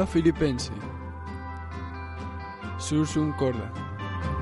Banda 0.00 0.12
filipense. 0.12 0.70
Sursum 2.78 3.36
Corda. 3.36 3.70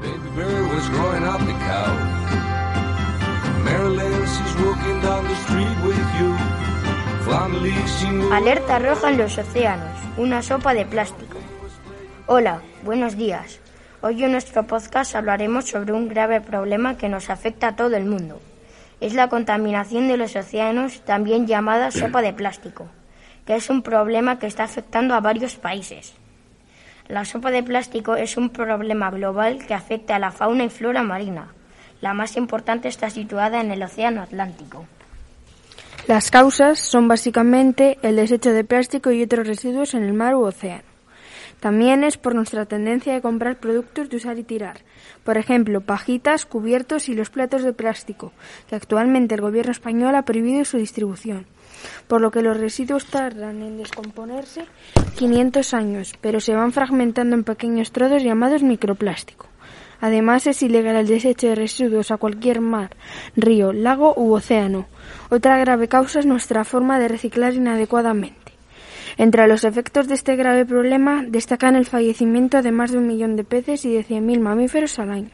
Baby 0.00 0.30
Bird 0.36 0.68
was 0.72 0.88
growing 0.88 1.24
up 1.24 1.40
the 1.40 1.52
cow. 1.66 1.90
Marilyn, 3.64 4.24
she's 4.26 4.54
walking 4.62 5.00
down 5.02 5.24
the 5.26 5.34
street 5.34 5.76
with 5.82 6.08
you. 6.20 6.36
Finally, 7.26 7.74
she 7.98 8.06
moved. 8.06 8.32
Alerta 8.32 8.78
roja 8.78 9.10
en 9.10 9.18
los 9.18 9.36
océanos, 9.36 9.98
una 10.16 10.42
sopa 10.42 10.74
de 10.74 10.86
plástico. 10.86 11.38
Hola, 12.26 12.62
buenos 12.84 13.16
días. 13.16 13.58
Hoy 14.00 14.22
en 14.22 14.30
nuestro 14.30 14.64
podcast 14.64 15.16
hablaremos 15.16 15.64
sobre 15.64 15.92
un 15.92 16.08
grave 16.08 16.40
problema 16.40 16.96
que 16.96 17.08
nos 17.08 17.30
afecta 17.30 17.68
a 17.68 17.76
todo 17.76 17.96
el 17.96 18.04
mundo. 18.04 18.40
Es 19.00 19.14
la 19.14 19.28
contaminación 19.28 20.06
de 20.06 20.18
los 20.18 20.36
océanos, 20.36 21.00
también 21.04 21.48
llamada 21.48 21.90
sopa 21.90 22.22
de 22.22 22.32
plástico, 22.32 22.86
que 23.48 23.56
es 23.56 23.70
un 23.70 23.80
problema 23.80 24.38
que 24.38 24.46
está 24.46 24.64
afectando 24.64 25.14
a 25.14 25.20
varios 25.20 25.56
países. 25.56 26.12
La 27.08 27.24
sopa 27.24 27.50
de 27.50 27.62
plástico 27.62 28.14
es 28.14 28.36
un 28.36 28.50
problema 28.50 29.10
global 29.10 29.64
que 29.66 29.72
afecta 29.72 30.16
a 30.16 30.18
la 30.18 30.32
fauna 30.32 30.64
y 30.64 30.68
flora 30.68 31.02
marina. 31.02 31.48
La 32.02 32.12
más 32.12 32.36
importante 32.36 32.88
está 32.88 33.08
situada 33.08 33.62
en 33.62 33.70
el 33.70 33.82
Océano 33.82 34.20
Atlántico. 34.20 34.84
Las 36.06 36.30
causas 36.30 36.78
son 36.78 37.08
básicamente 37.08 37.96
el 38.02 38.16
desecho 38.16 38.52
de 38.52 38.64
plástico 38.64 39.12
y 39.12 39.22
otros 39.22 39.46
residuos 39.46 39.94
en 39.94 40.02
el 40.02 40.12
mar 40.12 40.34
u 40.34 40.42
océano. 40.42 40.87
También 41.60 42.04
es 42.04 42.16
por 42.16 42.34
nuestra 42.34 42.66
tendencia 42.66 43.12
de 43.12 43.20
comprar 43.20 43.58
productos 43.58 44.08
de 44.08 44.16
usar 44.16 44.38
y 44.38 44.44
tirar. 44.44 44.80
Por 45.24 45.38
ejemplo, 45.38 45.80
pajitas, 45.80 46.46
cubiertos 46.46 47.08
y 47.08 47.14
los 47.14 47.30
platos 47.30 47.62
de 47.62 47.72
plástico, 47.72 48.32
que 48.68 48.76
actualmente 48.76 49.34
el 49.34 49.40
gobierno 49.40 49.72
español 49.72 50.14
ha 50.14 50.22
prohibido 50.22 50.64
su 50.64 50.78
distribución. 50.78 51.46
Por 52.06 52.20
lo 52.20 52.30
que 52.30 52.42
los 52.42 52.56
residuos 52.56 53.06
tardan 53.06 53.62
en 53.62 53.78
descomponerse 53.78 54.66
500 55.16 55.74
años, 55.74 56.14
pero 56.20 56.40
se 56.40 56.54
van 56.54 56.72
fragmentando 56.72 57.34
en 57.34 57.44
pequeños 57.44 57.92
trozos 57.92 58.22
llamados 58.22 58.62
microplástico. 58.62 59.46
Además, 60.00 60.46
es 60.46 60.62
ilegal 60.62 60.94
el 60.94 61.08
desecho 61.08 61.48
de 61.48 61.56
residuos 61.56 62.12
a 62.12 62.18
cualquier 62.18 62.60
mar, 62.60 62.96
río, 63.34 63.72
lago 63.72 64.14
u 64.16 64.32
océano. 64.32 64.86
Otra 65.28 65.58
grave 65.58 65.88
causa 65.88 66.20
es 66.20 66.26
nuestra 66.26 66.64
forma 66.64 67.00
de 67.00 67.08
reciclar 67.08 67.54
inadecuadamente. 67.54 68.47
Entre 69.18 69.48
los 69.48 69.64
efectos 69.64 70.06
de 70.06 70.14
este 70.14 70.36
grave 70.36 70.64
problema 70.64 71.24
destacan 71.26 71.74
el 71.74 71.86
fallecimiento 71.86 72.62
de 72.62 72.70
más 72.70 72.92
de 72.92 72.98
un 72.98 73.08
millón 73.08 73.34
de 73.34 73.42
peces 73.42 73.84
y 73.84 73.92
de 73.92 74.04
100.000 74.04 74.38
mamíferos 74.38 74.96
al 75.00 75.10
año, 75.10 75.30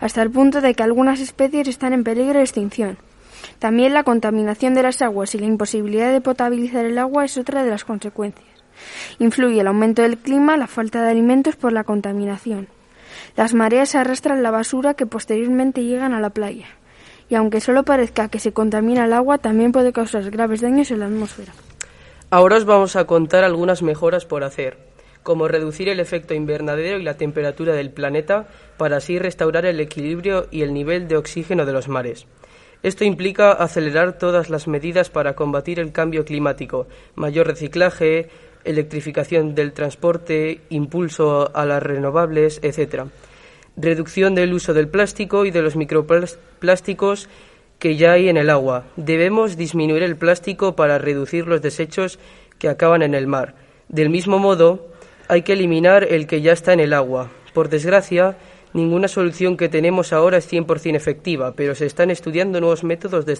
hasta 0.00 0.22
el 0.22 0.30
punto 0.30 0.62
de 0.62 0.74
que 0.74 0.82
algunas 0.82 1.20
especies 1.20 1.68
están 1.68 1.92
en 1.92 2.02
peligro 2.02 2.38
de 2.38 2.44
extinción. 2.44 2.96
También 3.58 3.92
la 3.92 4.04
contaminación 4.04 4.72
de 4.72 4.84
las 4.84 5.02
aguas 5.02 5.34
y 5.34 5.38
la 5.38 5.44
imposibilidad 5.44 6.12
de 6.12 6.22
potabilizar 6.22 6.86
el 6.86 6.96
agua 6.96 7.26
es 7.26 7.36
otra 7.36 7.62
de 7.62 7.68
las 7.68 7.84
consecuencias. 7.84 8.48
Influye 9.18 9.60
el 9.60 9.66
aumento 9.66 10.00
del 10.00 10.16
clima, 10.16 10.56
la 10.56 10.66
falta 10.66 11.02
de 11.02 11.10
alimentos 11.10 11.56
por 11.56 11.74
la 11.74 11.84
contaminación. 11.84 12.68
Las 13.36 13.52
mareas 13.52 13.94
arrastran 13.94 14.42
la 14.42 14.50
basura 14.50 14.94
que 14.94 15.04
posteriormente 15.04 15.84
llegan 15.84 16.14
a 16.14 16.20
la 16.20 16.30
playa. 16.30 16.68
Y 17.28 17.34
aunque 17.34 17.60
solo 17.60 17.82
parezca 17.82 18.28
que 18.28 18.38
se 18.38 18.52
contamina 18.52 19.04
el 19.04 19.12
agua, 19.12 19.36
también 19.36 19.72
puede 19.72 19.92
causar 19.92 20.30
graves 20.30 20.62
daños 20.62 20.90
en 20.90 21.00
la 21.00 21.06
atmósfera. 21.06 21.52
Ahora 22.34 22.56
os 22.56 22.64
vamos 22.64 22.96
a 22.96 23.06
contar 23.06 23.44
algunas 23.44 23.80
mejoras 23.80 24.26
por 24.26 24.42
hacer, 24.42 24.76
como 25.22 25.46
reducir 25.46 25.88
el 25.88 26.00
efecto 26.00 26.34
invernadero 26.34 26.98
y 26.98 27.04
la 27.04 27.16
temperatura 27.16 27.74
del 27.74 27.90
planeta 27.90 28.48
para 28.76 28.96
así 28.96 29.20
restaurar 29.20 29.66
el 29.66 29.78
equilibrio 29.78 30.48
y 30.50 30.62
el 30.62 30.74
nivel 30.74 31.06
de 31.06 31.16
oxígeno 31.16 31.64
de 31.64 31.72
los 31.72 31.86
mares. 31.86 32.26
Esto 32.82 33.04
implica 33.04 33.52
acelerar 33.52 34.18
todas 34.18 34.50
las 34.50 34.66
medidas 34.66 35.10
para 35.10 35.36
combatir 35.36 35.78
el 35.78 35.92
cambio 35.92 36.24
climático, 36.24 36.88
mayor 37.14 37.46
reciclaje, 37.46 38.30
electrificación 38.64 39.54
del 39.54 39.72
transporte, 39.72 40.62
impulso 40.70 41.54
a 41.54 41.64
las 41.64 41.84
renovables, 41.84 42.58
etc. 42.64 43.04
Reducción 43.76 44.34
del 44.34 44.54
uso 44.54 44.74
del 44.74 44.88
plástico 44.88 45.44
y 45.44 45.52
de 45.52 45.62
los 45.62 45.76
microplásticos 45.76 47.28
que 47.84 47.96
ya 47.96 48.12
hay 48.12 48.30
en 48.30 48.38
el 48.38 48.48
agua. 48.48 48.86
Debemos 48.96 49.58
disminuir 49.58 50.02
el 50.02 50.16
plástico 50.16 50.74
para 50.74 50.96
reducir 50.96 51.46
los 51.46 51.60
desechos 51.60 52.18
que 52.58 52.70
acaban 52.70 53.02
en 53.02 53.14
el 53.14 53.26
mar. 53.26 53.56
Del 53.90 54.08
mismo 54.08 54.38
modo, 54.38 54.88
hay 55.28 55.42
que 55.42 55.52
eliminar 55.52 56.02
el 56.02 56.26
que 56.26 56.40
ya 56.40 56.52
está 56.52 56.72
en 56.72 56.80
el 56.80 56.94
agua. 56.94 57.30
Por 57.52 57.68
desgracia, 57.68 58.38
ninguna 58.72 59.06
solución 59.06 59.58
que 59.58 59.68
tenemos 59.68 60.14
ahora 60.14 60.38
es 60.38 60.50
100% 60.50 60.96
efectiva, 60.96 61.52
pero 61.54 61.74
se 61.74 61.84
están 61.84 62.10
estudiando 62.10 62.58
nuevos 62.58 62.84
métodos 62.84 63.26
de, 63.26 63.34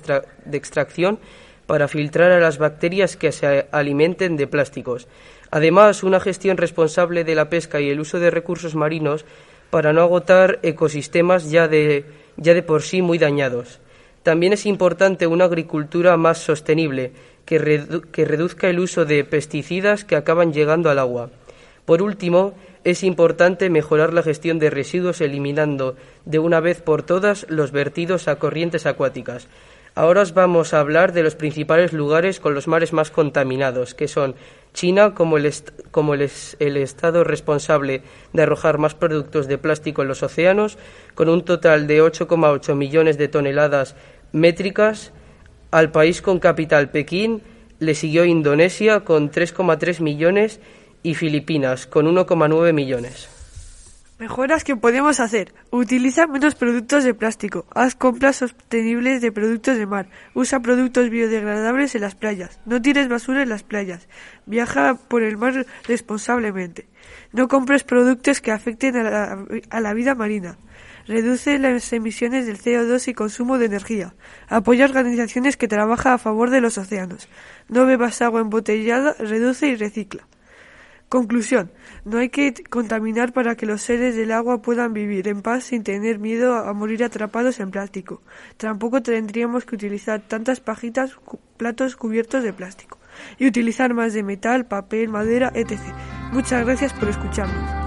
extracción 0.52 1.18
para 1.64 1.88
filtrar 1.88 2.30
a 2.30 2.38
las 2.38 2.58
bacterias 2.58 3.16
que 3.16 3.32
se 3.32 3.66
alimenten 3.72 4.36
de 4.36 4.46
plásticos. 4.46 5.08
Además, 5.52 6.02
una 6.02 6.20
gestión 6.20 6.58
responsable 6.58 7.24
de 7.24 7.34
la 7.34 7.48
pesca 7.48 7.80
y 7.80 7.88
el 7.88 7.98
uso 7.98 8.20
de 8.20 8.30
recursos 8.30 8.74
marinos 8.74 9.24
para 9.70 9.94
no 9.94 10.02
agotar 10.02 10.58
ecosistemas 10.62 11.50
ya 11.50 11.66
de, 11.66 12.04
ya 12.36 12.52
de 12.52 12.62
por 12.62 12.82
sí 12.82 13.00
muy 13.00 13.16
dañados. 13.16 13.80
También 14.24 14.54
es 14.54 14.64
importante 14.64 15.26
una 15.26 15.44
agricultura 15.44 16.16
más 16.16 16.38
sostenible, 16.38 17.12
que, 17.44 17.58
redu 17.58 18.00
que 18.10 18.24
reduzca 18.24 18.70
el 18.70 18.80
uso 18.80 19.04
de 19.04 19.22
pesticidas 19.22 20.04
que 20.04 20.16
acaban 20.16 20.54
llegando 20.54 20.88
al 20.88 20.98
agua. 20.98 21.28
Por 21.84 22.00
último, 22.00 22.54
es 22.84 23.04
importante 23.04 23.68
mejorar 23.68 24.14
la 24.14 24.22
gestión 24.22 24.58
de 24.58 24.70
residuos 24.70 25.20
eliminando 25.20 25.96
de 26.24 26.38
una 26.38 26.60
vez 26.60 26.80
por 26.80 27.02
todas 27.02 27.44
los 27.50 27.70
vertidos 27.70 28.26
a 28.26 28.36
corrientes 28.36 28.86
acuáticas. 28.86 29.46
Ahora 29.96 30.22
os 30.22 30.34
vamos 30.34 30.74
a 30.74 30.80
hablar 30.80 31.12
de 31.12 31.22
los 31.22 31.36
principales 31.36 31.92
lugares 31.92 32.40
con 32.40 32.52
los 32.52 32.66
mares 32.66 32.92
más 32.92 33.12
contaminados, 33.12 33.94
que 33.94 34.08
son 34.08 34.34
China 34.72 35.14
como, 35.14 35.36
el, 35.36 35.46
Estado 35.46 37.22
responsable 37.22 38.02
de 38.32 38.42
arrojar 38.42 38.78
más 38.78 38.96
productos 38.96 39.46
de 39.46 39.56
plástico 39.56 40.02
en 40.02 40.08
los 40.08 40.24
océanos, 40.24 40.78
con 41.14 41.28
un 41.28 41.44
total 41.44 41.86
de 41.86 42.02
8,8 42.02 42.74
millones 42.74 43.18
de 43.18 43.28
toneladas 43.28 43.94
métricas. 44.32 45.12
Al 45.70 45.92
país 45.92 46.22
con 46.22 46.40
capital 46.40 46.90
Pekín 46.90 47.42
le 47.78 47.94
siguió 47.94 48.24
Indonesia 48.24 49.00
con 49.00 49.30
3,3 49.30 50.00
millones 50.00 50.58
y 51.04 51.14
Filipinas 51.14 51.86
con 51.86 52.12
1,9 52.12 52.72
millones. 52.72 53.33
Mejoras 54.16 54.62
que 54.62 54.76
podemos 54.76 55.18
hacer. 55.18 55.52
Utiliza 55.72 56.28
menos 56.28 56.54
productos 56.54 57.02
de 57.02 57.14
plástico. 57.14 57.66
Haz 57.74 57.96
compras 57.96 58.36
sostenibles 58.36 59.20
de 59.20 59.32
productos 59.32 59.76
de 59.76 59.86
mar. 59.86 60.08
Usa 60.34 60.60
productos 60.60 61.10
biodegradables 61.10 61.96
en 61.96 62.02
las 62.02 62.14
playas. 62.14 62.60
No 62.64 62.80
tires 62.80 63.08
basura 63.08 63.42
en 63.42 63.48
las 63.48 63.64
playas. 63.64 64.06
Viaja 64.46 64.94
por 64.94 65.24
el 65.24 65.36
mar 65.36 65.66
responsablemente. 65.88 66.86
No 67.32 67.48
compres 67.48 67.82
productos 67.82 68.40
que 68.40 68.52
afecten 68.52 68.96
a 68.96 69.80
la, 69.80 69.94
vida 69.94 70.14
marina. 70.14 70.58
Reduce 71.08 71.58
las 71.58 71.92
emisiones 71.92 72.46
del 72.46 72.58
CO2 72.58 73.08
y 73.08 73.14
consumo 73.14 73.58
de 73.58 73.66
energía. 73.66 74.14
Apoya 74.46 74.84
organizaciones 74.84 75.56
que 75.56 75.66
trabajan 75.66 76.12
a 76.12 76.18
favor 76.18 76.50
de 76.50 76.60
los 76.60 76.78
océanos. 76.78 77.28
No 77.68 77.84
bebas 77.84 78.22
agua 78.22 78.42
embotellada. 78.42 79.16
Reduce 79.18 79.66
y 79.66 79.74
recicla. 79.74 80.24
Conclusión. 81.14 81.70
No 82.04 82.18
hay 82.18 82.28
que 82.28 82.52
contaminar 82.68 83.32
para 83.32 83.54
que 83.54 83.66
los 83.66 83.82
seres 83.82 84.16
del 84.16 84.32
agua 84.32 84.62
puedan 84.62 84.92
vivir 84.92 85.28
en 85.28 85.42
paz 85.42 85.62
sin 85.62 85.84
tener 85.84 86.18
miedo 86.18 86.56
a 86.56 86.72
morir 86.72 87.04
atrapados 87.04 87.60
en 87.60 87.70
plástico. 87.70 88.20
Tampoco 88.56 89.00
tendríamos 89.00 89.64
que 89.64 89.76
utilizar 89.76 90.22
tantas 90.22 90.58
pajitas, 90.58 91.12
platos 91.56 91.94
cubiertos 91.94 92.42
de 92.42 92.52
plástico. 92.52 92.98
Y 93.38 93.46
utilizar 93.46 93.94
más 93.94 94.12
de 94.12 94.24
metal, 94.24 94.66
papel, 94.66 95.08
madera, 95.08 95.52
etc. 95.54 95.78
Muchas 96.32 96.64
gracias 96.64 96.92
por 96.92 97.08
escucharnos. 97.08 97.83